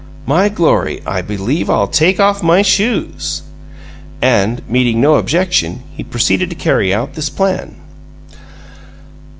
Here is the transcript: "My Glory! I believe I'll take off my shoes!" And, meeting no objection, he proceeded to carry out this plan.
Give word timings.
"My 0.25 0.49
Glory! 0.49 0.99
I 1.05 1.21
believe 1.21 1.69
I'll 1.69 1.85
take 1.87 2.19
off 2.19 2.41
my 2.41 2.63
shoes!" 2.63 3.43
And, 4.19 4.67
meeting 4.67 4.99
no 4.99 5.13
objection, 5.17 5.83
he 5.95 6.03
proceeded 6.03 6.49
to 6.49 6.55
carry 6.55 6.91
out 6.91 7.13
this 7.13 7.29
plan. 7.29 7.75